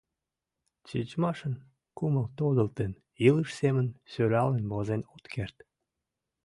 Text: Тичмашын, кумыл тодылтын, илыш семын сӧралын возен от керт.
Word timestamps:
Тичмашын, 0.85 1.53
кумыл 1.97 2.25
тодылтын, 2.37 2.91
илыш 3.25 3.49
семын 3.59 3.87
сӧралын 4.11 4.63
возен 4.71 5.01
от 5.13 5.23
керт. 5.33 5.57